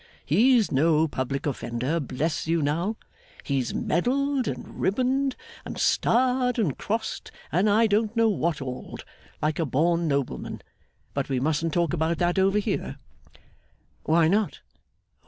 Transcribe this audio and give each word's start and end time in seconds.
He's 0.25 0.71
no 0.71 1.07
public 1.07 1.45
offender, 1.45 1.99
bless 1.99 2.47
you, 2.47 2.63
now! 2.63 2.95
He's 3.43 3.71
medalled 3.75 4.47
and 4.47 4.79
ribboned, 4.81 5.35
and 5.63 5.77
starred 5.77 6.57
and 6.57 6.75
crossed, 6.75 7.31
and 7.51 7.69
I 7.69 7.85
don't 7.85 8.15
know 8.15 8.27
what 8.27 8.63
all'd, 8.63 9.03
like 9.43 9.59
a 9.59 9.65
born 9.67 10.07
nobleman. 10.07 10.63
But 11.13 11.29
we 11.29 11.39
mustn't 11.39 11.75
talk 11.75 11.93
about 11.93 12.17
that 12.17 12.39
over 12.39 12.57
here.' 12.57 12.97
'Why 14.03 14.27
not? 14.27 14.61